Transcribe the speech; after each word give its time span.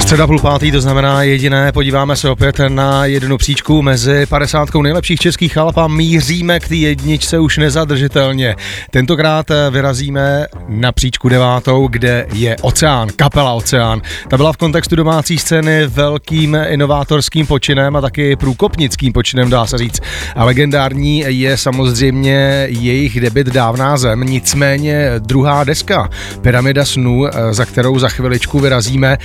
Středa 0.00 0.26
půl 0.26 0.40
pátý, 0.40 0.72
to 0.72 0.80
znamená 0.80 1.22
jediné, 1.22 1.72
podíváme 1.72 2.16
se 2.16 2.30
opět 2.30 2.60
na 2.68 3.04
jednu 3.04 3.38
příčku 3.38 3.82
mezi 3.82 4.26
50 4.26 4.68
nejlepších 4.82 5.20
českých 5.20 5.58
alp 5.58 5.78
a 5.78 5.88
míříme 5.88 6.60
k 6.60 6.68
té 6.68 6.74
jedničce 6.74 7.38
už 7.38 7.58
nezadržitelně. 7.58 8.56
Tentokrát 8.90 9.46
vyrazíme 9.70 10.46
na 10.68 10.92
příčku 10.92 11.28
devátou, 11.28 11.88
kde 11.88 12.26
je 12.32 12.56
Oceán, 12.62 13.08
kapela 13.16 13.52
Oceán. 13.52 14.02
Ta 14.28 14.36
byla 14.36 14.52
v 14.52 14.56
kontextu 14.56 14.96
domácí 14.96 15.38
scény 15.38 15.86
velkým 15.86 16.56
inovátorským 16.68 17.46
počinem 17.46 17.96
a 17.96 18.00
taky 18.00 18.36
průkopnickým 18.36 19.12
počinem, 19.12 19.50
dá 19.50 19.66
se 19.66 19.78
říct. 19.78 20.00
A 20.36 20.44
legendární 20.44 21.24
je 21.26 21.56
samozřejmě 21.56 22.66
jejich 22.68 23.20
debit 23.20 23.46
Dávná 23.46 23.96
zem, 23.96 24.20
nicméně 24.20 25.10
druhá 25.18 25.64
deska, 25.64 26.10
Pyramida 26.40 26.84
snů, 26.84 27.24
za 27.50 27.64
kterou 27.64 27.98
za 27.98 28.08
chviličku 28.08 28.60
vyrazíme, 28.60 29.18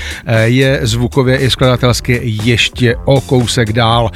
je 0.43 0.62
zvukově 0.81 1.37
i 1.37 1.49
skladatelsky 1.49 2.21
ještě 2.23 2.95
o 3.05 3.21
kousek 3.21 3.73
dál. 3.73 4.09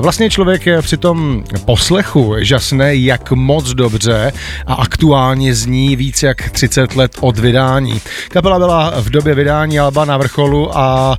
Vlastně 0.00 0.30
člověk 0.30 0.66
je 0.66 0.82
při 0.82 0.96
tom 0.96 1.44
poslechu 1.64 2.34
žasne, 2.38 2.96
jak 2.96 3.32
moc 3.32 3.70
dobře 3.70 4.32
a 4.66 4.74
aktuálně 4.74 5.54
zní 5.54 5.96
víc 5.96 6.22
jak 6.22 6.50
30 6.50 6.96
let 6.96 7.12
od 7.20 7.38
vydání. 7.38 8.00
Kapela 8.28 8.58
byla 8.58 8.92
v 9.00 9.10
době 9.10 9.34
vydání 9.34 9.78
Alba 9.80 10.04
na 10.04 10.16
vrcholu 10.16 10.78
a 10.78 11.16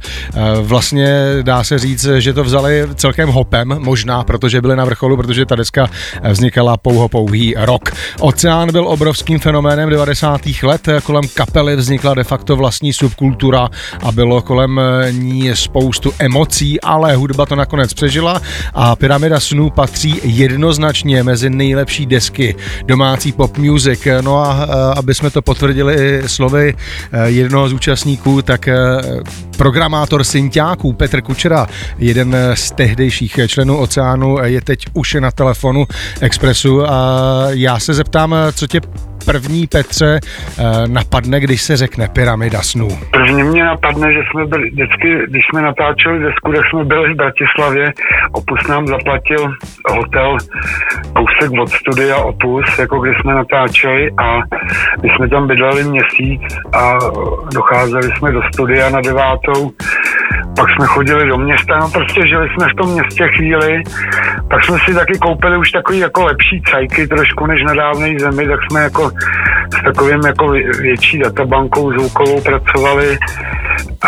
vlastně 0.61 1.07
dá 1.41 1.63
se 1.63 1.79
říct, 1.79 2.07
že 2.17 2.33
to 2.33 2.43
vzali 2.43 2.87
celkem 2.95 3.29
hopem, 3.29 3.75
možná 3.79 4.23
protože 4.23 4.61
byli 4.61 4.75
na 4.75 4.85
vrcholu, 4.85 5.17
protože 5.17 5.45
ta 5.45 5.55
deska 5.55 5.89
vznikala 6.29 6.77
pouho 6.77 7.07
pouhý 7.07 7.55
rok. 7.57 7.89
Oceán 8.19 8.71
byl 8.71 8.87
obrovským 8.87 9.39
fenoménem 9.39 9.89
90. 9.89 10.41
let, 10.63 10.87
kolem 11.03 11.23
kapely 11.33 11.75
vznikla 11.75 12.13
de 12.13 12.23
facto 12.23 12.55
vlastní 12.55 12.93
subkultura 12.93 13.69
a 14.03 14.11
bylo 14.11 14.41
kolem 14.41 14.68
ní 15.11 15.51
spoustu 15.53 16.11
emocí, 16.19 16.81
ale 16.81 17.15
hudba 17.15 17.45
to 17.45 17.55
nakonec 17.55 17.93
přežila 17.93 18.41
a 18.73 18.95
Pyramida 18.95 19.39
snů 19.39 19.69
patří 19.69 20.21
jednoznačně 20.23 21.23
mezi 21.23 21.49
nejlepší 21.49 22.05
desky 22.05 22.55
domácí 22.85 23.31
pop 23.31 23.57
music. 23.57 24.07
No 24.21 24.37
a 24.37 24.67
aby 24.97 25.13
jsme 25.13 25.29
to 25.29 25.41
potvrdili 25.41 26.23
slovy 26.25 26.75
e, 27.11 27.29
jednoho 27.29 27.69
z 27.69 27.73
účastníků, 27.73 28.41
tak 28.41 28.69
programátor 29.57 30.23
synťáků 30.23 30.93
Petr 30.93 31.21
Kučera, 31.21 31.67
jeden 31.97 32.37
z 32.53 32.71
tehdejších 32.71 33.39
členů 33.47 33.77
Oceánu, 33.77 34.37
je 34.43 34.61
teď 34.61 34.85
už 34.93 35.13
na 35.19 35.31
telefonu 35.31 35.85
Expressu 36.21 36.89
a 36.89 37.19
já 37.49 37.79
se 37.79 37.93
zeptám, 37.93 38.35
co 38.53 38.67
tě 38.67 38.81
první, 39.31 39.67
Petře, 39.67 40.19
eh, 40.19 40.87
napadne, 40.87 41.39
když 41.39 41.61
se 41.61 41.77
řekne 41.77 42.07
pyramida 42.07 42.61
snů? 42.61 42.89
První 43.11 43.43
mě 43.43 43.63
napadne, 43.63 44.13
že 44.13 44.19
jsme 44.31 44.45
byli 44.45 44.69
vždycky, 44.69 45.07
když 45.27 45.41
jsme 45.49 45.61
natáčeli 45.61 46.19
desku, 46.19 46.53
tak 46.53 46.65
jsme 46.69 46.83
byli 46.83 47.13
v 47.13 47.17
Bratislavě. 47.17 47.93
Opus 48.31 48.67
nám 48.67 48.87
zaplatil 48.87 49.41
hotel 49.89 50.37
kousek 51.13 51.51
od 51.61 51.69
studia 51.69 52.17
Opus, 52.17 52.79
jako 52.79 52.99
když 52.99 53.17
jsme 53.21 53.33
natáčeli 53.33 54.11
a 54.17 54.39
my 55.03 55.09
jsme 55.09 55.29
tam 55.29 55.47
bydleli 55.47 55.83
měsíc 55.83 56.41
a 56.73 56.97
docházeli 57.53 58.09
jsme 58.17 58.31
do 58.31 58.41
studia 58.53 58.89
na 58.89 59.01
devátou 59.01 59.71
pak 60.55 60.69
jsme 60.69 60.87
chodili 60.87 61.27
do 61.27 61.37
města, 61.37 61.77
no 61.79 61.89
prostě 61.89 62.27
žili 62.27 62.49
jsme 62.49 62.67
v 62.73 62.75
tom 62.75 62.93
městě 62.93 63.27
chvíli, 63.37 63.83
pak 64.49 64.65
jsme 64.65 64.77
si 64.85 64.93
taky 64.93 65.19
koupili 65.19 65.57
už 65.57 65.71
takový 65.71 65.99
jako 65.99 66.25
lepší 66.25 66.61
cajky 66.71 67.07
trošku 67.07 67.45
než 67.45 67.63
na 67.63 67.73
dávnej 67.73 68.19
zemi, 68.19 68.47
tak 68.47 68.59
jsme 68.69 68.81
jako 68.81 69.11
s 69.79 69.83
takovým 69.83 70.21
jako 70.25 70.47
větší 70.81 71.19
databankou 71.19 71.91
zvukovou 71.91 72.41
pracovali 72.41 73.17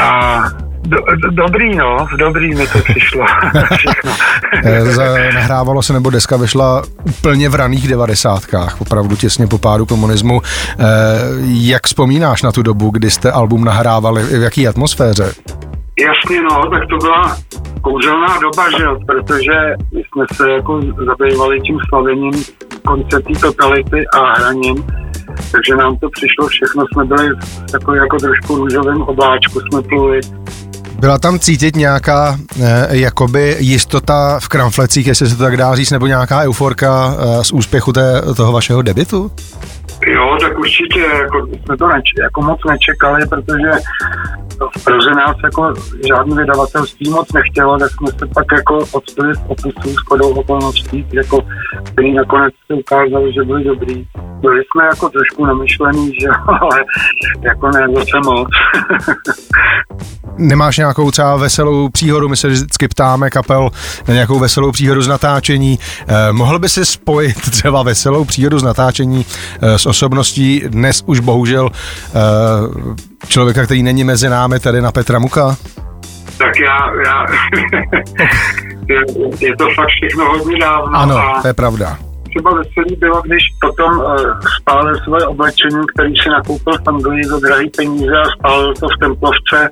a 0.01 0.41
do, 0.83 0.97
do, 0.97 1.31
dobrý, 1.31 1.75
no, 1.75 2.07
dobrý 2.17 2.55
mi 2.55 2.67
to 2.67 2.79
přišlo. 2.79 3.25
Eh, 4.63 5.33
nahrávalo 5.33 5.81
se, 5.81 5.93
nebo 5.93 6.09
deska 6.09 6.37
vyšla 6.37 6.83
úplně 7.03 7.49
v 7.49 7.55
raných 7.55 7.87
devadesátkách, 7.87 8.81
opravdu 8.81 9.15
těsně 9.15 9.47
po 9.47 9.57
pádu 9.57 9.85
komunismu. 9.85 10.41
Eh, 10.41 10.85
jak 11.47 11.87
vzpomínáš 11.87 12.41
na 12.41 12.51
tu 12.51 12.61
dobu, 12.63 12.89
kdy 12.89 13.11
jste 13.11 13.31
album 13.31 13.63
nahrávali, 13.63 14.23
v 14.23 14.41
jaký 14.41 14.67
atmosféře? 14.67 15.31
Jasně, 15.99 16.41
no, 16.41 16.69
tak 16.69 16.83
to 16.89 16.97
byla 16.97 17.37
kouzelná 17.81 18.37
doba, 18.41 18.71
že 18.77 18.83
jo, 18.83 18.97
protože 19.07 19.57
jsme 19.91 20.25
se 20.33 20.51
jako 20.51 20.81
zabývali 20.81 21.61
tím 21.61 21.77
slavením 21.89 22.33
konceptí 22.87 23.33
totality 23.33 24.07
a 24.13 24.33
hraním, 24.33 24.85
takže 25.51 25.75
nám 25.75 25.97
to 25.97 26.09
přišlo 26.09 26.47
všechno, 26.47 26.83
jsme 26.93 27.05
byli 27.05 27.29
takový 27.71 27.97
jako 27.97 28.17
trošku 28.17 28.55
růžovém 28.55 29.01
obláčku, 29.01 29.59
jsme 29.59 29.81
pluli. 29.81 30.19
Byla 30.99 31.19
tam 31.19 31.39
cítit 31.39 31.75
nějaká 31.75 32.37
eh, 32.61 32.87
jakoby 32.89 33.55
jistota 33.59 34.39
v 34.39 34.47
kramflecích, 34.47 35.07
jestli 35.07 35.29
se 35.29 35.35
to 35.35 35.43
tak 35.43 35.57
dá 35.57 35.75
říct, 35.75 35.91
nebo 35.91 36.07
nějaká 36.07 36.41
euforka 36.41 37.15
eh, 37.19 37.43
z 37.43 37.51
úspěchu 37.51 37.93
té, 37.93 38.21
toho 38.35 38.51
vašeho 38.51 38.81
debitu? 38.81 39.31
Jo, 40.07 40.37
tak 40.41 40.59
určitě, 40.59 40.99
jako 40.99 41.47
jsme 41.47 41.77
to 41.77 41.87
neč, 41.87 42.05
jako 42.21 42.41
moc 42.41 42.59
nečekali, 42.69 43.27
protože 43.27 43.71
v 44.77 44.83
Praze 44.83 45.11
nás 45.11 45.35
jako 45.43 45.73
žádný 46.07 46.35
vydavatelství 46.35 47.09
moc 47.09 47.33
nechtělo, 47.33 47.77
tak 47.77 47.91
jsme 47.91 48.07
se 48.07 48.27
pak 48.33 48.45
jako 48.57 48.79
odstali 48.91 49.33
v 49.33 49.49
opisu 49.49 49.89
s 49.89 49.99
kodou 49.99 50.33
okolností, 50.33 51.07
jako, 51.13 51.41
který 51.83 52.13
nakonec 52.13 52.53
se 52.67 52.73
ukázali, 52.73 53.33
že 53.33 53.43
byli 53.43 53.63
dobrý. 53.63 54.05
Byli 54.39 54.63
jsme 54.63 54.85
jako 54.85 55.09
trošku 55.09 55.45
namyšlený, 55.45 56.11
že 56.21 56.27
ale 56.47 56.85
jako 57.41 57.67
ne 57.67 57.87
zase 57.95 58.19
moc. 58.25 58.49
Nemáš 60.41 60.77
nějakou 60.77 61.11
třeba 61.11 61.35
veselou 61.35 61.89
příhodu, 61.89 62.29
my 62.29 62.37
se 62.37 62.47
vždycky 62.47 62.87
ptáme 62.87 63.29
kapel 63.29 63.69
na 64.07 64.13
nějakou 64.13 64.39
veselou 64.39 64.71
příhodu 64.71 65.01
z 65.01 65.07
natáčení. 65.07 65.79
Eh, 66.07 66.31
mohl 66.31 66.59
by 66.59 66.69
si 66.69 66.85
spojit 66.85 67.51
třeba 67.51 67.83
veselou 67.83 68.25
příhodu 68.25 68.59
z 68.59 68.63
natáčení 68.63 69.25
eh, 69.61 69.77
s 69.77 69.85
osobností 69.85 70.63
dnes 70.67 71.03
už 71.05 71.19
bohužel 71.19 71.69
eh, 71.69 73.27
člověka, 73.27 73.63
který 73.63 73.83
není 73.83 74.03
mezi 74.03 74.29
námi, 74.29 74.59
tady 74.59 74.81
na 74.81 74.91
Petra 74.91 75.19
Muka? 75.19 75.55
Tak 76.37 76.59
já, 76.59 76.91
já 77.05 77.25
je, 78.89 78.99
je 79.39 79.55
to 79.55 79.65
fakt 79.75 79.87
všechno 79.87 80.25
hodně 80.25 80.59
dávno. 80.59 80.97
Ano, 80.97 81.17
a... 81.17 81.41
to 81.41 81.47
je 81.47 81.53
pravda 81.53 81.97
třeba 82.31 82.51
veselý 82.53 82.95
bylo, 82.95 83.21
když 83.21 83.43
potom 83.61 83.99
uh, 83.99 84.15
spálil 84.61 84.95
svoje 85.03 85.25
oblečení, 85.25 85.81
který 85.95 86.13
si 86.15 86.29
nakoupil 86.29 86.73
v 86.73 86.87
Anglii 86.87 87.23
za 87.23 87.39
drahý 87.39 87.69
peníze 87.69 88.17
a 88.21 88.29
spálil 88.39 88.73
to 88.73 88.87
v 88.87 88.99
Templovce. 88.99 89.69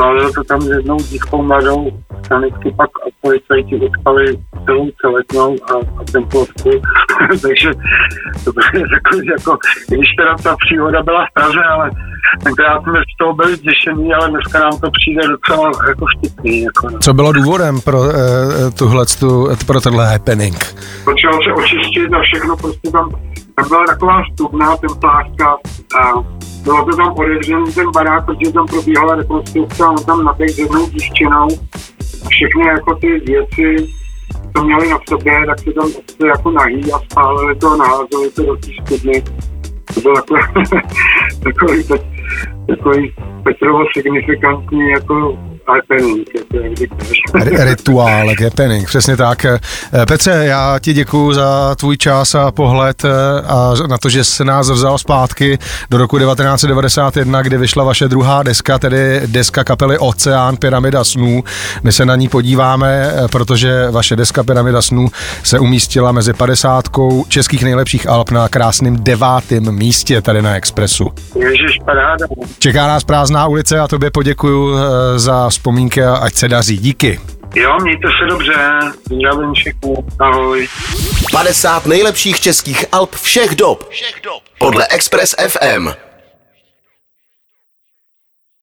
Spálil 0.00 0.32
to 0.32 0.44
tam 0.44 0.60
s 0.60 0.66
jednou 0.66 0.96
dívkou 0.96 1.42
mladou, 1.42 1.90
sanitky 2.26 2.74
pak 2.76 2.90
a 2.90 3.08
policajti 3.20 3.80
odpali 3.80 4.38
celou 4.64 4.88
celetnou 5.00 5.56
a, 5.70 6.00
a 6.00 6.04
Templovku. 6.12 6.70
Takže 7.42 7.70
to 8.44 8.52
bylo 8.52 8.84
takový 8.96 9.26
jako, 9.26 9.58
když 9.88 10.08
teda 10.18 10.34
ta 10.42 10.56
příhoda 10.66 11.02
byla 11.02 11.26
v 11.26 11.34
Praze, 11.34 11.62
ale 11.72 11.90
tenkrát 12.44 12.82
jsme 12.82 13.00
z 13.14 13.16
toho 13.18 13.34
byli 13.34 13.56
zděšení, 13.56 14.14
ale 14.14 14.30
dneska 14.30 14.60
nám 14.60 14.80
to 14.80 14.90
přijde 14.90 15.22
docela 15.28 15.70
jako 15.88 16.04
vtipný. 16.16 16.62
Jako, 16.62 16.90
no. 16.90 16.98
Co 16.98 17.14
bylo 17.14 17.32
důvodem 17.32 17.80
pro, 17.80 18.00
uh, 18.00 18.10
tuhle, 18.78 19.06
tu, 19.06 19.48
pro 19.66 19.80
tenhle 19.80 20.12
happening? 20.12 20.56
Potřeboval 21.04 21.40
se 21.44 21.52
očistit 21.52 22.12
a 22.12 22.20
všechno 22.22 22.56
prostě 22.56 22.90
tam, 22.90 23.10
tam 23.56 23.68
byla 23.68 23.84
taková 23.86 24.22
stupná 24.32 24.76
templářka 24.76 25.56
a 26.00 26.40
bylo 26.64 26.84
to 26.84 26.96
tam 26.96 27.12
otevřený 27.12 27.72
ten 27.72 27.90
barák, 27.90 28.26
protože 28.26 28.52
tam 28.52 28.66
probíhala 28.66 29.14
rekonstrukce 29.14 29.84
a 29.84 29.90
on 29.90 30.04
tam 30.04 30.24
naběh 30.24 30.50
s 30.50 30.58
jednou 30.58 30.88
dívčinou 30.88 31.46
a 32.26 32.28
všechny 32.28 32.66
jako 32.66 32.94
ty 32.94 33.06
věci, 33.06 33.76
co 34.56 34.64
měli 34.64 34.88
na 34.90 34.98
sobě, 35.08 35.46
tak 35.46 35.58
se 35.58 35.72
tam 35.72 35.90
jako 36.26 36.50
nahý 36.50 36.92
a 36.92 36.98
spálili 36.98 37.56
to 37.56 37.70
a 37.70 37.76
naházeli 37.76 38.30
to 38.30 38.42
do 38.42 38.56
té 38.56 38.68
studny. 38.82 39.22
To 39.94 40.00
bylo 40.00 40.14
takový, 40.16 40.64
takový, 41.44 41.84
takový 42.68 43.12
Petrovo 43.44 43.84
signifikantní 43.96 44.90
jako 44.90 45.38
Rituál, 47.64 48.28
happening, 48.44 48.86
přesně 48.86 49.16
tak. 49.16 49.44
Eh, 49.44 49.60
Petře, 50.06 50.30
já 50.30 50.78
ti 50.78 50.92
děkuji 50.92 51.32
za 51.32 51.74
tvůj 51.74 51.96
čas 51.96 52.34
a 52.34 52.50
pohled 52.50 53.04
eh, 53.04 53.08
a 53.46 53.74
na 53.88 53.98
to, 53.98 54.08
že 54.08 54.24
se 54.24 54.44
nás 54.44 54.70
vzal 54.70 54.98
zpátky 54.98 55.58
do 55.90 55.98
roku 55.98 56.18
1991, 56.18 57.42
kdy 57.42 57.58
vyšla 57.58 57.84
vaše 57.84 58.08
druhá 58.08 58.42
deska, 58.42 58.78
tedy 58.78 59.20
deska 59.26 59.64
kapely 59.64 59.98
Oceán 59.98 60.56
Pyramida 60.56 61.04
snů. 61.04 61.44
My 61.82 61.92
se 61.92 62.06
na 62.06 62.16
ní 62.16 62.28
podíváme, 62.28 63.12
eh, 63.12 63.28
protože 63.28 63.90
vaše 63.90 64.16
deska 64.16 64.44
Pyramida 64.44 64.82
snů 64.82 65.08
se 65.42 65.58
umístila 65.58 66.12
mezi 66.12 66.32
50 66.32 66.84
českých 67.28 67.64
nejlepších 67.64 68.08
alb 68.08 68.30
na 68.30 68.48
krásném 68.48 68.96
devátém 68.96 69.72
místě 69.72 70.22
tady 70.22 70.42
na 70.42 70.54
Expressu. 70.56 71.10
Ježiš, 71.38 71.78
paráda. 71.84 72.26
Čeká 72.58 72.86
nás 72.86 73.04
prázdná 73.04 73.46
ulice 73.46 73.80
a 73.80 73.88
tobě 73.88 74.10
poděkuju 74.10 74.76
za 75.16 75.50
vzpomínky 75.60 76.02
a 76.02 76.14
ať 76.16 76.34
se 76.34 76.48
daří. 76.48 76.78
Díky. 76.78 77.20
Jo, 77.54 77.76
mějte 77.82 78.08
se 78.08 78.26
dobře. 78.28 78.78
Zdravím 79.04 79.54
všechny. 79.54 79.94
Ahoj. 80.18 80.68
50 81.32 81.86
nejlepších 81.86 82.40
českých 82.40 82.84
alb 82.92 83.14
všech 83.14 83.54
dob. 83.54 83.88
Všech 83.90 84.20
dob. 84.24 84.42
Podle 84.58 84.86
Express 84.86 85.34
FM. 85.48 85.88